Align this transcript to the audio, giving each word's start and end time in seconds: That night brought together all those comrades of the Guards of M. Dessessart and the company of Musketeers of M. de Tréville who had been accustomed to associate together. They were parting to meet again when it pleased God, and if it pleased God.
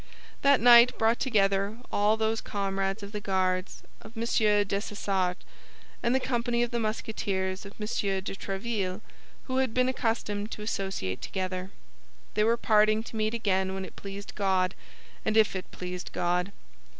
That 0.41 0.59
night 0.59 0.97
brought 0.97 1.19
together 1.19 1.77
all 1.91 2.17
those 2.17 2.41
comrades 2.41 3.03
of 3.03 3.11
the 3.11 3.19
Guards 3.21 3.83
of 4.01 4.17
M. 4.17 4.23
Dessessart 4.65 5.37
and 6.01 6.15
the 6.15 6.19
company 6.19 6.63
of 6.63 6.73
Musketeers 6.73 7.67
of 7.67 7.73
M. 7.79 7.85
de 8.21 8.33
Tréville 8.35 9.01
who 9.43 9.57
had 9.57 9.75
been 9.75 9.87
accustomed 9.87 10.49
to 10.49 10.63
associate 10.63 11.21
together. 11.21 11.69
They 12.33 12.43
were 12.43 12.57
parting 12.57 13.03
to 13.03 13.15
meet 13.15 13.35
again 13.35 13.75
when 13.75 13.85
it 13.85 13.95
pleased 13.95 14.33
God, 14.33 14.73
and 15.23 15.37
if 15.37 15.55
it 15.55 15.69
pleased 15.69 16.11
God. 16.11 16.51